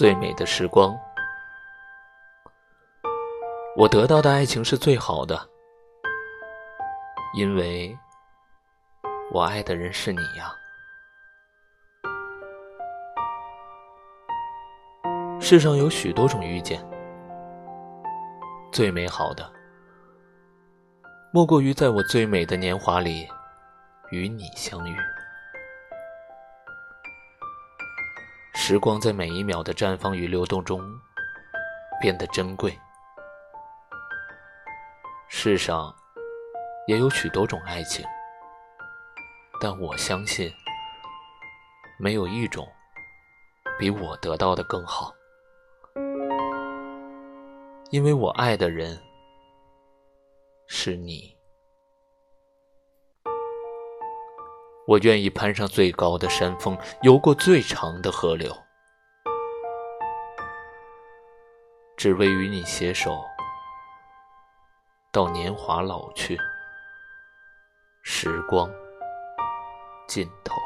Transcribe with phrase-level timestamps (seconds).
[0.00, 0.98] 最美的时光，
[3.76, 5.38] 我得到的爱情是最好的，
[7.34, 7.94] 因为
[9.30, 10.54] 我爱的人是你呀。
[15.38, 16.82] 世上有许多种遇见，
[18.72, 19.52] 最美好的，
[21.30, 23.28] 莫过于在我最美的年华里
[24.10, 24.96] 与你相遇。
[28.70, 30.80] 时光在每一秒的绽放与流动中
[32.00, 32.78] 变得珍贵。
[35.26, 35.92] 世上
[36.86, 38.06] 也有许多种爱情，
[39.60, 40.48] 但我相信，
[41.98, 42.64] 没有一种
[43.76, 45.12] 比我得到的更好，
[47.90, 48.96] 因为我爱的人
[50.68, 51.39] 是你。
[54.86, 58.52] 我愿意攀上最高的山峰，游过最长的河流，
[61.96, 63.24] 只为与你携手
[65.12, 66.38] 到年华老去，
[68.02, 68.68] 时光
[70.08, 70.59] 尽头。